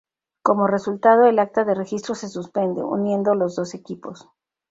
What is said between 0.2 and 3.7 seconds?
Como resultado, el acta de registro se suspende, uniendo los